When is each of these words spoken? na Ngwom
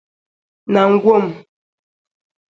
na 0.71 0.81
Ngwom 0.91 1.25